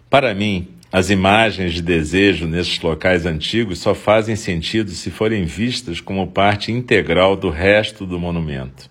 Para 0.08 0.32
mim, 0.32 0.68
as 0.92 1.10
imagens 1.10 1.72
de 1.74 1.82
desejo 1.82 2.46
nesses 2.46 2.80
locais 2.80 3.26
antigos 3.26 3.80
só 3.80 3.96
fazem 3.96 4.36
sentido 4.36 4.92
se 4.92 5.10
forem 5.10 5.44
vistas 5.44 6.00
como 6.00 6.28
parte 6.28 6.70
integral 6.70 7.34
do 7.34 7.50
resto 7.50 8.06
do 8.06 8.16
monumento. 8.16 8.88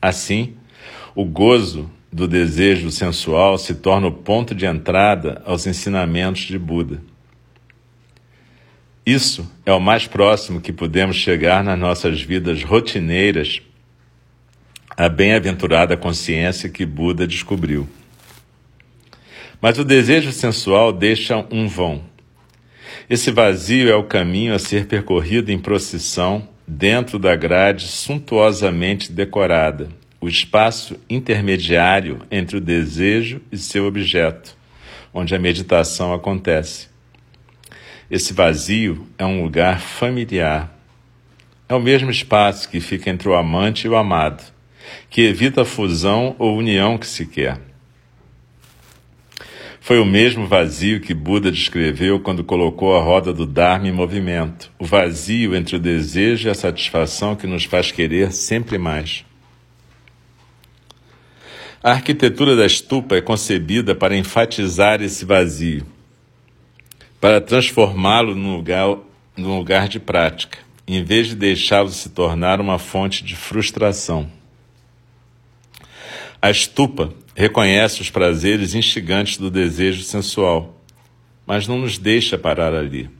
Assim, 0.00 0.54
o 1.14 1.26
gozo 1.26 1.90
do 2.14 2.28
desejo 2.28 2.92
sensual 2.92 3.58
se 3.58 3.74
torna 3.74 4.06
o 4.06 4.12
ponto 4.12 4.54
de 4.54 4.64
entrada 4.66 5.42
aos 5.44 5.66
ensinamentos 5.66 6.42
de 6.42 6.56
Buda. 6.56 7.02
Isso 9.04 9.50
é 9.66 9.72
o 9.72 9.80
mais 9.80 10.06
próximo 10.06 10.60
que 10.60 10.72
podemos 10.72 11.16
chegar 11.16 11.64
nas 11.64 11.76
nossas 11.76 12.22
vidas 12.22 12.62
rotineiras 12.62 13.60
à 14.96 15.08
bem-aventurada 15.08 15.96
consciência 15.96 16.68
que 16.68 16.86
Buda 16.86 17.26
descobriu. 17.26 17.88
Mas 19.60 19.80
o 19.80 19.84
desejo 19.84 20.30
sensual 20.30 20.92
deixa 20.92 21.44
um 21.50 21.66
vão. 21.66 22.00
Esse 23.10 23.32
vazio 23.32 23.90
é 23.90 23.96
o 23.96 24.04
caminho 24.04 24.54
a 24.54 24.60
ser 24.60 24.86
percorrido 24.86 25.50
em 25.50 25.58
procissão 25.58 26.48
dentro 26.64 27.18
da 27.18 27.34
grade 27.34 27.88
suntuosamente 27.88 29.10
decorada, 29.10 29.88
o 30.24 30.28
espaço 30.28 30.98
intermediário 31.08 32.22
entre 32.30 32.56
o 32.56 32.60
desejo 32.60 33.42
e 33.52 33.58
seu 33.58 33.84
objeto, 33.84 34.56
onde 35.12 35.34
a 35.34 35.38
meditação 35.38 36.14
acontece. 36.14 36.88
Esse 38.10 38.32
vazio 38.32 39.06
é 39.18 39.26
um 39.26 39.42
lugar 39.42 39.82
familiar. 39.82 40.74
É 41.68 41.74
o 41.74 41.80
mesmo 41.80 42.10
espaço 42.10 42.70
que 42.70 42.80
fica 42.80 43.10
entre 43.10 43.28
o 43.28 43.34
amante 43.34 43.86
e 43.86 43.90
o 43.90 43.96
amado, 43.96 44.42
que 45.10 45.20
evita 45.20 45.60
a 45.60 45.64
fusão 45.66 46.34
ou 46.38 46.56
união 46.56 46.96
que 46.96 47.06
se 47.06 47.26
quer. 47.26 47.60
Foi 49.78 49.98
o 49.98 50.06
mesmo 50.06 50.46
vazio 50.46 51.02
que 51.02 51.12
Buda 51.12 51.52
descreveu 51.52 52.18
quando 52.18 52.42
colocou 52.42 52.96
a 52.96 53.02
roda 53.02 53.30
do 53.30 53.44
Dharma 53.44 53.88
em 53.88 53.92
movimento, 53.92 54.72
o 54.78 54.86
vazio 54.86 55.54
entre 55.54 55.76
o 55.76 55.78
desejo 55.78 56.48
e 56.48 56.50
a 56.50 56.54
satisfação 56.54 57.36
que 57.36 57.46
nos 57.46 57.64
faz 57.64 57.92
querer 57.92 58.32
sempre 58.32 58.78
mais. 58.78 59.22
A 61.84 61.90
arquitetura 61.90 62.56
da 62.56 62.64
estupa 62.64 63.14
é 63.14 63.20
concebida 63.20 63.94
para 63.94 64.16
enfatizar 64.16 65.02
esse 65.02 65.22
vazio, 65.26 65.86
para 67.20 67.42
transformá-lo 67.42 68.34
num 68.34 68.56
lugar, 68.56 68.96
num 69.36 69.58
lugar 69.58 69.86
de 69.86 70.00
prática, 70.00 70.60
em 70.88 71.04
vez 71.04 71.28
de 71.28 71.34
deixá-lo 71.34 71.90
se 71.90 72.08
tornar 72.08 72.58
uma 72.58 72.78
fonte 72.78 73.22
de 73.22 73.36
frustração. 73.36 74.30
A 76.40 76.50
estupa 76.50 77.12
reconhece 77.34 78.00
os 78.00 78.08
prazeres 78.08 78.74
instigantes 78.74 79.36
do 79.36 79.50
desejo 79.50 80.04
sensual, 80.04 80.82
mas 81.46 81.68
não 81.68 81.76
nos 81.76 81.98
deixa 81.98 82.38
parar 82.38 82.74
ali. 82.74 83.10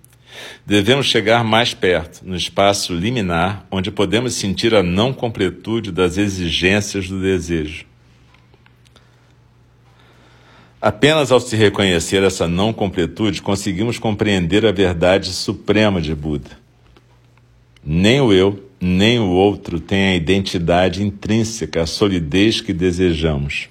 Devemos 0.65 1.05
chegar 1.05 1.45
mais 1.45 1.75
perto, 1.75 2.23
no 2.27 2.35
espaço 2.35 2.95
liminar, 2.95 3.67
onde 3.71 3.91
podemos 3.91 4.33
sentir 4.33 4.75
a 4.75 4.83
não 4.83 5.13
completude 5.13 5.93
das 5.93 6.17
exigências 6.17 7.07
do 7.07 7.21
desejo. 7.21 7.93
Apenas 10.85 11.33
ao 11.33 11.41
se 11.41 11.57
reconhecer 11.57 12.23
essa 12.23 12.47
não 12.47 12.71
completude 12.71 13.41
conseguimos 13.41 13.99
compreender 13.99 14.67
a 14.67 14.71
verdade 14.71 15.33
suprema 15.33 15.99
de 15.99 16.15
Buda. 16.15 16.51
Nem 17.83 18.21
o 18.21 18.35
eu, 18.35 18.69
nem 18.79 19.19
o 19.19 19.31
outro 19.31 19.81
têm 19.81 20.09
a 20.09 20.15
identidade 20.15 21.03
intrínseca, 21.03 21.81
a 21.81 21.87
solidez 21.87 22.61
que 22.61 22.75
desejamos. 22.75 23.71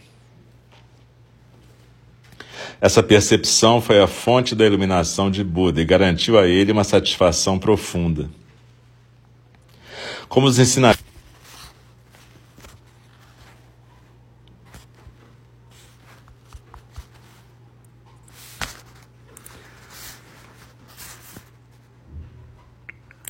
Essa 2.82 3.04
percepção 3.04 3.80
foi 3.80 4.02
a 4.02 4.08
fonte 4.08 4.56
da 4.56 4.66
iluminação 4.66 5.30
de 5.30 5.44
Buda 5.44 5.84
e 5.84 5.86
garantiu 5.86 6.40
a 6.40 6.48
ele 6.48 6.72
uma 6.72 6.84
satisfação 6.84 7.60
profunda. 7.60 8.28
Como 10.28 10.48
os 10.48 10.58
ensinamentos 10.58 11.03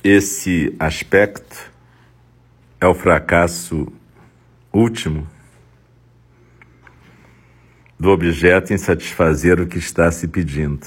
Esse 0.04 0.76
aspecto 0.78 1.72
é 2.78 2.86
o 2.86 2.92
fracasso 2.92 3.90
último 4.70 5.26
do 7.98 8.10
objeto 8.10 8.74
em 8.74 8.76
satisfazer 8.76 9.58
o 9.58 9.66
que 9.66 9.78
está 9.78 10.12
se 10.12 10.28
pedindo. 10.28 10.86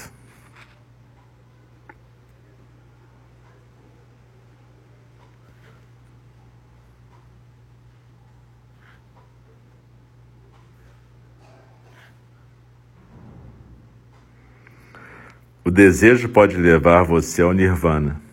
O 15.64 15.72
desejo 15.72 16.28
pode 16.28 16.56
levar 16.56 17.02
você 17.02 17.42
ao 17.42 17.52
nirvana. 17.52 18.27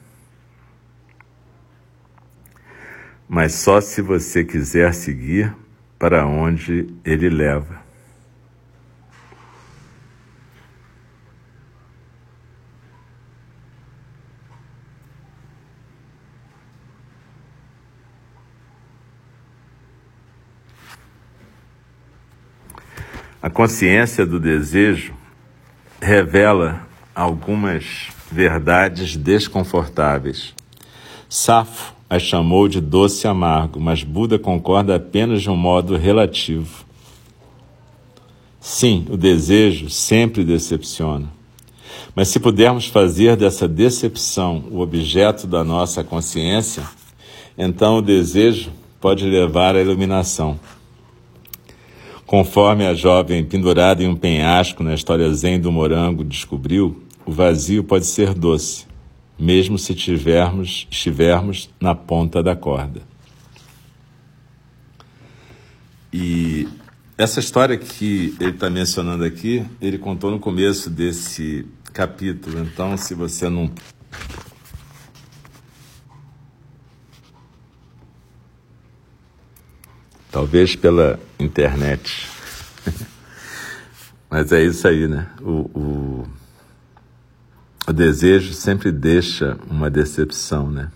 Mas 3.45 3.53
só 3.53 3.79
se 3.79 4.01
você 4.01 4.43
quiser 4.43 4.91
seguir 4.91 5.53
para 5.99 6.25
onde 6.25 6.87
ele 7.05 7.29
leva. 7.29 7.79
A 23.39 23.47
consciência 23.51 24.25
do 24.25 24.39
desejo 24.39 25.13
revela 26.01 26.81
algumas 27.13 28.09
verdades 28.31 29.15
desconfortáveis. 29.15 30.55
Safo 31.29 31.94
as 32.09 32.21
chamou 32.21 32.67
de 32.67 32.79
doce 32.79 33.27
amargo, 33.27 33.79
mas 33.79 34.03
Buda 34.03 34.37
concorda 34.37 34.95
apenas 34.95 35.41
de 35.41 35.49
um 35.49 35.55
modo 35.55 35.95
relativo. 35.95 36.85
Sim, 38.59 39.05
o 39.09 39.17
desejo 39.17 39.89
sempre 39.89 40.43
decepciona. 40.43 41.27
Mas 42.15 42.29
se 42.29 42.39
pudermos 42.39 42.87
fazer 42.87 43.35
dessa 43.35 43.67
decepção 43.67 44.63
o 44.71 44.79
objeto 44.79 45.45
da 45.45 45.63
nossa 45.63 46.03
consciência, 46.03 46.83
então 47.57 47.97
o 47.97 48.01
desejo 48.01 48.71
pode 48.99 49.25
levar 49.25 49.75
à 49.75 49.81
iluminação. 49.81 50.59
Conforme 52.25 52.87
a 52.87 52.93
jovem 52.93 53.43
pendurada 53.43 54.03
em 54.03 54.07
um 54.07 54.15
penhasco 54.15 54.81
na 54.83 54.95
história 54.95 55.31
zen 55.31 55.59
do 55.59 55.71
morango 55.71 56.23
descobriu, 56.23 57.03
o 57.25 57.31
vazio 57.31 57.83
pode 57.83 58.05
ser 58.05 58.33
doce, 58.33 58.84
mesmo 59.37 59.77
se 59.77 59.93
tivermos, 59.93 60.87
estivermos 60.89 61.69
na 61.79 61.93
ponta 61.93 62.41
da 62.41 62.55
corda. 62.55 63.01
E 66.11 66.67
essa 67.17 67.39
história 67.39 67.77
que 67.77 68.35
ele 68.39 68.51
está 68.51 68.69
mencionando 68.69 69.23
aqui, 69.23 69.65
ele 69.81 69.97
contou 69.97 70.31
no 70.31 70.39
começo 70.39 70.89
desse 70.89 71.65
capítulo. 71.93 72.59
Então, 72.59 72.97
se 72.97 73.13
você 73.13 73.49
não 73.49 73.71
talvez 80.35 80.75
pela 80.75 81.17
internet. 81.39 82.27
Mas 84.29 84.51
é 84.51 84.61
isso 84.65 84.85
aí, 84.85 85.07
né? 85.07 85.29
O, 85.41 85.51
o, 85.73 86.27
o, 87.87 87.93
desejo 87.93 88.53
sempre 88.53 88.91
deixa 88.91 89.57
uma 89.69 89.89
decepção, 89.89 90.69
né? 90.69 90.91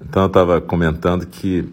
Então 0.00 0.24
eu 0.24 0.26
estava 0.26 0.60
comentando 0.60 1.26
que 1.26 1.66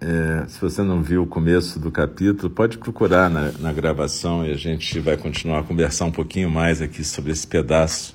é, 0.00 0.44
se 0.48 0.60
você 0.60 0.82
não 0.82 1.02
viu 1.02 1.22
o 1.22 1.26
começo 1.26 1.80
do 1.80 1.90
capítulo, 1.90 2.50
pode 2.50 2.76
procurar 2.76 3.30
na, 3.30 3.52
na 3.52 3.72
gravação 3.72 4.44
e 4.44 4.52
a 4.52 4.56
gente 4.56 5.00
vai 5.00 5.16
continuar 5.16 5.60
a 5.60 5.62
conversar 5.62 6.04
um 6.04 6.12
pouquinho 6.12 6.50
mais 6.50 6.82
aqui 6.82 7.02
sobre 7.02 7.32
esse 7.32 7.46
pedaço. 7.46 8.14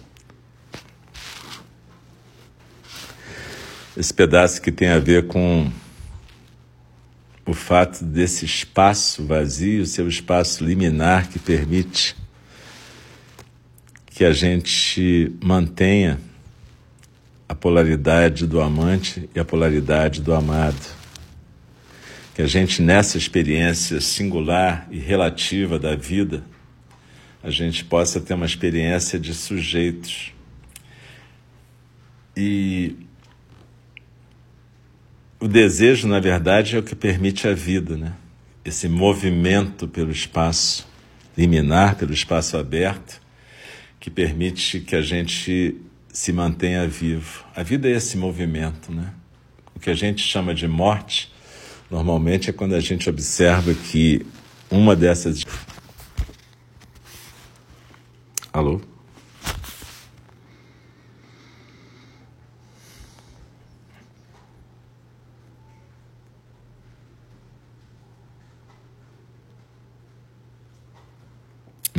Esse 3.96 4.14
pedaço 4.14 4.62
que 4.62 4.72
tem 4.72 4.90
a 4.90 5.00
ver 5.00 5.28
com 5.28 5.72
o 7.46 7.54
fato 7.54 8.04
desse 8.06 8.46
espaço 8.46 9.26
vazio 9.26 9.86
ser 9.86 10.04
o 10.04 10.08
espaço 10.08 10.64
liminar 10.64 11.28
que 11.30 11.40
permite 11.40 12.16
que 14.06 14.24
a 14.24 14.32
gente 14.32 15.32
mantenha 15.44 16.20
a 17.50 17.56
polaridade 17.56 18.48
do 18.48 18.62
amante 18.62 19.30
e 19.36 19.40
a 19.40 19.44
polaridade 19.44 20.22
do 20.22 20.34
amado 20.34 21.02
que 22.34 22.42
a 22.42 22.48
gente, 22.48 22.82
nessa 22.82 23.18
experiência 23.18 24.00
singular 24.00 24.88
e 24.90 24.98
relativa 24.98 25.78
da 25.78 25.96
vida, 25.96 26.44
a 27.44 27.50
gente 27.50 27.84
possa 27.84 28.22
ter 28.22 28.34
uma 28.34 28.46
experiência 28.46 29.20
de 29.20 29.34
sujeitos. 29.34 30.32
E 32.36 32.96
o 35.42 35.48
desejo, 35.48 36.08
na 36.08 36.20
verdade, 36.20 36.76
é 36.76 36.80
o 36.80 36.84
que 36.84 36.96
permite 36.96 37.48
a 37.48 37.54
vida, 37.54 37.98
né? 37.98 38.14
Esse 38.64 38.88
movimento 38.88 39.88
pelo 39.88 40.12
espaço 40.12 40.88
liminar, 41.38 41.96
pelo 41.96 42.14
espaço 42.14 42.58
aberto, 42.58 43.20
que 44.00 44.10
permite 44.10 44.80
que 44.80 44.96
a 44.96 45.02
gente 45.02 45.76
se 46.14 46.32
mantenha 46.32 46.88
vivo. 46.88 47.44
A 47.56 47.64
vida 47.64 47.90
é 47.90 47.94
esse 47.94 48.18
movimento, 48.18 48.92
né? 48.92 49.14
O 49.76 49.80
que 49.80 49.90
a 49.90 49.96
gente 49.96 50.22
chama 50.22 50.54
de 50.54 50.68
morte 50.68 51.32
Normalmente 51.92 52.50
é 52.50 52.54
quando 52.54 52.74
a 52.74 52.80
gente 52.80 53.10
observa 53.10 53.74
que 53.74 54.26
uma 54.72 54.96
dessas. 54.96 55.44
Alô? 58.54 58.80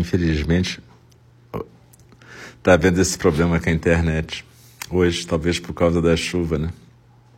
Infelizmente, 0.02 0.82
está 2.58 2.72
havendo 2.72 3.00
esse 3.00 3.16
problema 3.16 3.60
com 3.60 3.68
a 3.68 3.72
internet. 3.72 4.44
Hoje, 4.90 5.24
talvez 5.24 5.60
por 5.60 5.72
causa 5.72 6.02
da 6.02 6.16
chuva, 6.16 6.58
né? 6.58 6.72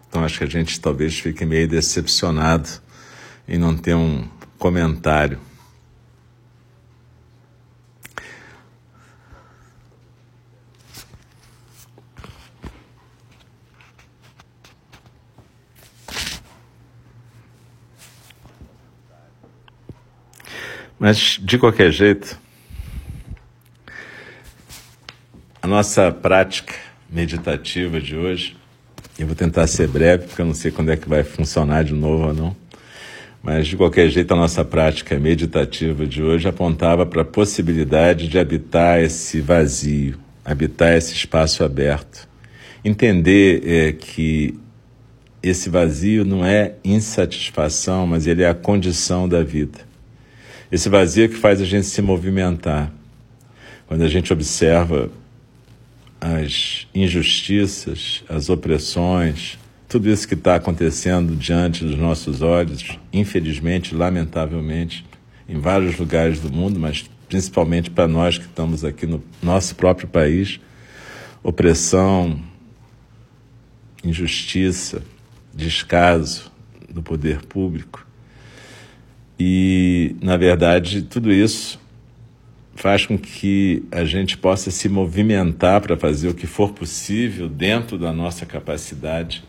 Então 0.09 0.25
acho 0.25 0.39
que 0.39 0.45
a 0.45 0.49
gente 0.49 0.81
talvez 0.81 1.19
fique 1.19 1.45
meio 1.45 1.69
decepcionado 1.69 2.71
em 3.47 3.59
não 3.59 3.77
ter 3.77 3.95
um 3.95 4.27
comentário. 4.59 5.39
Mas, 20.99 21.39
de 21.39 21.59
qualquer 21.59 21.93
jeito, 21.93 22.43
a 25.64 25.64
nossa 25.75 26.13
prática 26.13 26.73
meditativa 27.11 28.01
de 28.01 28.17
hoje 28.17 28.57
eu 29.19 29.27
vou 29.27 29.35
tentar 29.35 29.67
ser 29.67 29.89
breve, 29.89 30.27
porque 30.27 30.41
eu 30.41 30.47
não 30.47 30.55
sei 30.55 30.71
quando 30.71 30.91
é 30.91 30.97
que 30.97 31.09
vai 31.09 31.25
funcionar 31.25 31.83
de 31.83 31.93
novo 31.93 32.29
ou 32.29 32.35
não. 32.35 32.57
Mas, 33.43 33.67
de 33.67 33.77
qualquer 33.77 34.09
jeito, 34.09 34.33
a 34.33 34.37
nossa 34.37 34.65
prática 34.65 35.19
meditativa 35.19 36.07
de 36.07 36.23
hoje 36.23 36.47
apontava 36.47 37.05
para 37.05 37.23
a 37.23 37.25
possibilidade 37.25 38.29
de 38.29 38.39
habitar 38.39 39.01
esse 39.01 39.41
vazio, 39.41 40.17
habitar 40.45 40.97
esse 40.97 41.13
espaço 41.13 41.65
aberto. 41.65 42.29
Entender 42.85 43.63
é, 43.67 43.93
que 43.93 44.57
esse 45.43 45.69
vazio 45.69 46.25
não 46.25 46.45
é 46.45 46.75
insatisfação, 46.85 48.07
mas 48.07 48.29
ele 48.29 48.45
é 48.45 48.49
a 48.49 48.55
condição 48.55 49.29
da 49.29 49.43
vida. 49.43 49.81
Esse 50.71 50.89
vazio 50.89 51.25
é 51.25 51.29
que 51.29 51.37
faz 51.37 51.61
a 51.61 51.65
gente 51.65 51.87
se 51.87 52.01
movimentar. 52.01 52.93
Quando 53.87 54.03
a 54.03 54.09
gente 54.09 54.33
observa 54.33 55.11
as 56.25 56.87
injustiças, 56.95 58.25
as 58.31 58.49
opressões, 58.49 59.59
tudo 59.87 60.09
isso 60.09 60.27
que 60.27 60.33
está 60.33 60.55
acontecendo 60.55 61.37
diante 61.37 61.85
dos 61.85 61.99
nossos 61.99 62.41
olhos, 62.41 62.99
infelizmente, 63.13 63.95
lamentavelmente, 63.95 65.05
em 65.47 65.61
vários 65.61 65.99
lugares 65.99 66.41
do 66.41 66.51
mundo, 66.51 66.81
mas 66.81 67.05
principalmente 67.29 67.91
para 67.91 68.09
nós 68.09 68.39
que 68.39 68.47
estamos 68.47 68.87
aqui 68.87 69.07
no 69.07 69.23
nosso 69.43 69.75
próprio 69.77 70.09
país, 70.09 70.59
opressão, 71.43 72.41
injustiça, 74.03 75.03
descaso 75.53 76.51
do 76.89 77.03
poder 77.03 77.43
público. 77.43 78.07
E, 79.39 80.17
na 80.23 80.39
verdade, 80.39 81.03
tudo 81.03 81.31
isso 81.31 81.79
faz 82.75 83.07
com 83.07 83.17
que 83.17 83.85
a 83.91 84.05
gente 84.05 84.37
possa 84.37 84.71
se 84.71 84.89
movimentar 84.89 85.81
para 85.81 85.97
fazer 85.97 86.29
o 86.29 86.35
que 86.35 86.47
for 86.47 86.73
possível 86.73 87.49
dentro 87.49 87.97
da 87.99 88.13
nossa 88.13 88.45
capacidade 88.45 89.45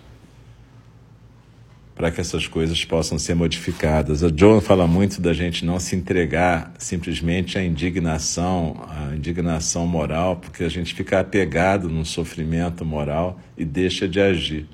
para 1.95 2.11
que 2.11 2.19
essas 2.19 2.45
coisas 2.45 2.83
possam 2.83 3.17
ser 3.17 3.35
modificadas. 3.35 4.21
A 4.21 4.29
Joan 4.35 4.59
fala 4.59 4.85
muito 4.85 5.21
da 5.21 5.31
gente 5.31 5.63
não 5.63 5.79
se 5.79 5.95
entregar 5.95 6.73
simplesmente 6.77 7.57
à 7.57 7.63
indignação, 7.63 8.85
à 8.89 9.15
indignação 9.15 9.88
moral, 9.88 10.35
porque 10.35 10.65
a 10.65 10.69
gente 10.69 10.93
fica 10.93 11.21
apegado 11.21 11.88
num 11.88 12.03
sofrimento 12.03 12.83
moral 12.83 13.39
e 13.57 13.63
deixa 13.63 14.09
de 14.09 14.19
agir. 14.19 14.67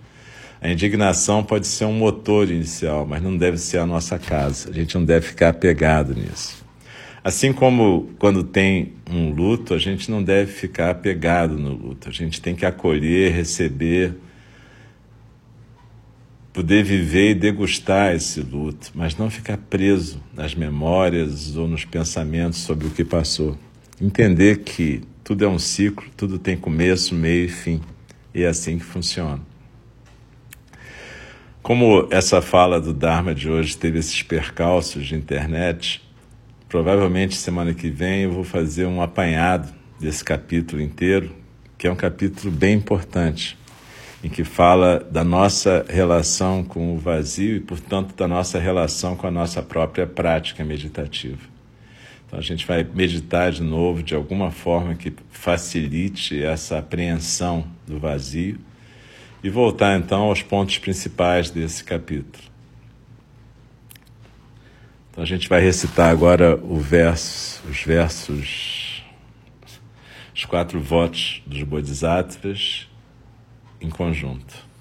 A 0.60 0.70
indignação 0.70 1.44
pode 1.44 1.68
ser 1.68 1.86
um 1.86 1.94
motor 1.94 2.50
inicial, 2.50 3.06
mas 3.06 3.22
não 3.22 3.38
deve 3.38 3.58
ser 3.58 3.78
a 3.78 3.86
nossa 3.86 4.18
casa. 4.18 4.70
A 4.70 4.74
gente 4.74 4.96
não 4.96 5.06
deve 5.06 5.28
ficar 5.28 5.50
apegado 5.50 6.16
nisso. 6.16 6.61
Assim 7.24 7.54
como 7.54 8.10
quando 8.18 8.44
tem 8.44 8.94
um 9.08 9.32
luto, 9.32 9.76
a 9.76 9.78
gente 9.78 10.10
não 10.10 10.24
deve 10.24 10.52
ficar 10.52 10.90
apegado 10.90 11.56
no 11.58 11.74
luto. 11.74 12.10
A 12.10 12.12
gente 12.12 12.42
tem 12.42 12.56
que 12.56 12.66
acolher, 12.66 13.32
receber, 13.32 14.16
poder 16.52 16.84
viver 16.84 17.32
e 17.32 17.36
degustar 17.36 18.16
esse 18.16 18.42
luto, 18.42 18.92
mas 18.96 19.16
não 19.16 19.30
ficar 19.30 19.58
preso 19.58 20.20
nas 20.34 20.56
memórias 20.56 21.56
ou 21.56 21.68
nos 21.68 21.86
pensamentos 21.86 22.60
sobre 22.60 22.88
o 22.88 22.90
que 22.90 23.06
passou. 23.06 23.56
Entender 24.02 24.64
que 24.64 25.02
tudo 25.24 25.46
é 25.46 25.48
um 25.48 25.60
ciclo, 25.60 26.08
tudo 26.18 26.40
tem 26.40 26.58
começo, 26.58 27.14
meio 27.14 27.46
e 27.46 27.50
fim. 27.50 27.82
E 28.34 28.42
é 28.42 28.48
assim 28.48 28.80
que 28.80 28.86
funciona. 28.86 29.40
Como 31.62 32.08
essa 32.10 32.42
fala 32.42 32.82
do 32.82 32.92
Dharma 32.92 33.36
de 33.36 33.48
hoje 33.48 33.78
teve 33.78 34.00
esses 34.00 34.24
percalços 34.24 35.06
de 35.06 35.14
internet, 35.14 36.02
provavelmente 36.72 37.36
semana 37.36 37.74
que 37.74 37.90
vem 37.90 38.22
eu 38.22 38.32
vou 38.32 38.46
fazer 38.46 38.86
um 38.86 39.02
apanhado 39.02 39.74
desse 40.00 40.24
capítulo 40.24 40.82
inteiro, 40.82 41.36
que 41.78 41.86
é 41.86 41.92
um 41.92 41.98
capítulo 41.98 42.50
bem 42.50 42.76
importante 42.76 43.58
em 44.24 44.30
que 44.30 44.46
fala 44.46 45.00
da 45.12 45.22
nossa 45.22 45.86
relação 45.90 46.64
com 46.64 46.96
o 46.96 46.98
vazio 46.98 47.58
e, 47.58 47.60
portanto, 47.60 48.16
da 48.16 48.26
nossa 48.26 48.58
relação 48.58 49.18
com 49.18 49.28
a 49.28 49.32
nossa 49.32 49.62
própria 49.62 50.08
prática 50.08 50.64
meditativa. 50.64 51.42
Então, 52.26 52.40
a 52.40 52.42
gente 52.42 52.66
vai 52.66 52.86
meditar 52.86 53.52
de 53.52 53.62
novo 53.62 54.02
de 54.02 54.16
alguma 54.16 54.50
forma 54.50 54.96
que 54.96 55.12
facilite 55.30 56.42
essa 56.42 56.80
apreensão 56.80 57.66
do 57.86 58.00
vazio 58.00 58.58
e 59.44 59.50
voltar 59.50 59.98
então 60.00 60.22
aos 60.22 60.42
pontos 60.42 60.78
principais 60.78 61.50
desse 61.50 61.84
capítulo. 61.84 62.51
Então, 65.12 65.24
a 65.26 65.28
gente 65.28 65.50
vai 65.50 65.60
recitar 65.60 66.10
agora 66.10 66.56
verso, 66.80 67.62
os 67.70 67.84
versos, 67.84 69.04
os 70.34 70.46
quatro 70.46 70.80
votos 70.80 71.44
dos 71.46 71.62
Bodhisattvas 71.64 72.88
em 73.82 73.90
conjunto. 73.90 74.72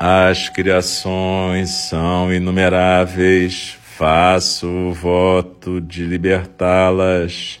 As 0.00 0.48
criações 0.48 1.70
são 1.70 2.32
inumeráveis, 2.32 3.76
faço 3.96 4.68
o 4.68 4.92
voto 4.94 5.80
de 5.80 6.04
libertá-las. 6.04 7.60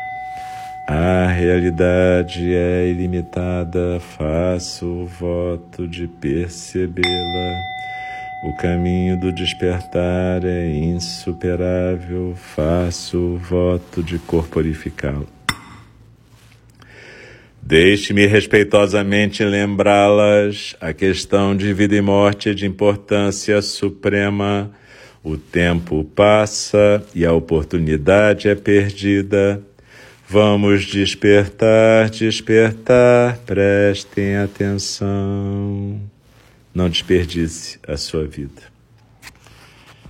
A 0.93 1.27
realidade 1.27 2.53
é 2.53 2.89
ilimitada, 2.89 3.97
faço 4.01 4.85
o 4.85 5.05
voto 5.05 5.87
de 5.87 6.05
percebê-la. 6.05 7.61
O 8.43 8.57
caminho 8.57 9.17
do 9.17 9.31
despertar 9.31 10.43
é 10.43 10.69
insuperável, 10.69 12.35
faço 12.35 13.17
o 13.17 13.37
voto 13.37 14.03
de 14.03 14.19
corporificá-lo. 14.19 15.29
Deixe-me 17.63 18.25
respeitosamente 18.25 19.45
lembrá-las. 19.45 20.75
A 20.81 20.91
questão 20.91 21.55
de 21.55 21.73
vida 21.73 21.95
e 21.95 22.01
morte 22.01 22.49
é 22.49 22.53
de 22.53 22.65
importância 22.65 23.61
suprema. 23.61 24.69
O 25.23 25.37
tempo 25.37 26.03
passa 26.03 27.01
e 27.15 27.25
a 27.25 27.31
oportunidade 27.31 28.49
é 28.49 28.55
perdida. 28.55 29.63
Vamos 30.31 30.85
despertar, 30.85 32.09
despertar, 32.09 33.37
prestem 33.39 34.37
atenção 34.37 35.99
não 36.73 36.87
desperdice 36.87 37.77
a 37.85 37.97
sua 37.97 38.25
vida. 38.25 38.61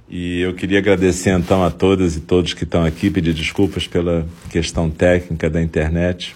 E 0.08 0.42
eu 0.42 0.54
queria 0.54 0.78
agradecer 0.78 1.32
então 1.32 1.64
a 1.64 1.72
todas 1.72 2.16
e 2.18 2.20
todos 2.20 2.54
que 2.54 2.66
estão 2.66 2.86
aqui, 2.86 3.10
pedir 3.10 3.34
desculpas 3.34 3.88
pela 3.88 4.28
questão 4.52 4.92
técnica 4.92 5.50
da 5.50 5.60
internet. 5.60 6.36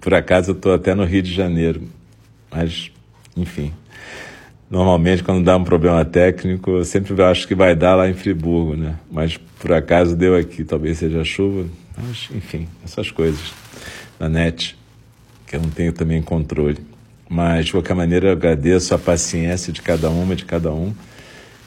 Por 0.00 0.14
acaso 0.14 0.52
eu 0.52 0.54
estou 0.54 0.72
até 0.72 0.94
no 0.94 1.02
Rio 1.02 1.22
de 1.22 1.34
Janeiro, 1.34 1.82
mas 2.48 2.92
enfim. 3.36 3.72
Normalmente, 4.70 5.24
quando 5.24 5.44
dá 5.44 5.56
um 5.56 5.64
problema 5.64 6.04
técnico, 6.04 6.70
eu 6.70 6.84
sempre 6.84 7.20
acho 7.20 7.48
que 7.48 7.54
vai 7.56 7.74
dar 7.74 7.96
lá 7.96 8.08
em 8.08 8.14
Friburgo, 8.14 8.76
né? 8.76 8.94
Mas 9.10 9.36
por 9.36 9.72
acaso 9.72 10.14
deu 10.14 10.36
aqui, 10.36 10.62
talvez 10.62 10.98
seja 10.98 11.24
chuva. 11.24 11.66
Mas, 12.00 12.28
enfim, 12.34 12.68
essas 12.84 13.10
coisas 13.10 13.52
na 14.18 14.28
net, 14.28 14.76
que 15.46 15.56
eu 15.56 15.60
não 15.60 15.70
tenho 15.70 15.92
também 15.92 16.22
controle. 16.22 16.78
Mas, 17.28 17.66
de 17.66 17.72
qualquer 17.72 17.94
maneira, 17.94 18.28
eu 18.28 18.32
agradeço 18.32 18.94
a 18.94 18.98
paciência 18.98 19.72
de 19.72 19.82
cada 19.82 20.08
uma, 20.08 20.34
de 20.34 20.44
cada 20.44 20.72
um. 20.72 20.94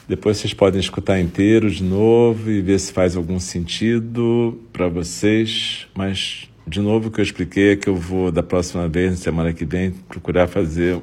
Depois 0.08 0.38
vocês 0.38 0.52
podem 0.52 0.80
escutar 0.80 1.20
inteiro 1.20 1.70
de 1.70 1.84
novo 1.84 2.50
e 2.50 2.60
ver 2.60 2.78
se 2.80 2.92
faz 2.92 3.16
algum 3.16 3.38
sentido 3.38 4.60
para 4.72 4.88
vocês. 4.88 5.86
Mas, 5.94 6.48
de 6.66 6.80
novo, 6.80 7.08
o 7.08 7.10
que 7.10 7.20
eu 7.20 7.24
expliquei 7.24 7.72
é 7.72 7.76
que 7.76 7.88
eu 7.88 7.94
vou, 7.94 8.32
da 8.32 8.42
próxima 8.42 8.88
vez, 8.88 9.12
na 9.12 9.16
semana 9.16 9.52
que 9.52 9.64
vem, 9.64 9.90
procurar 9.90 10.48
fazer 10.48 11.00